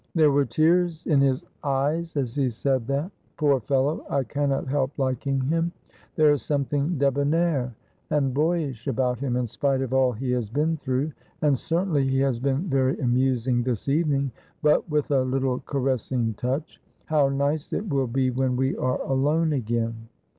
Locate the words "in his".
1.05-1.45